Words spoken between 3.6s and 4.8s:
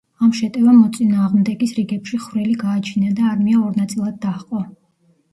ორ ნაწილად დაჰყო.